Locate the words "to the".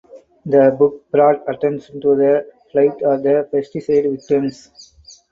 2.01-2.49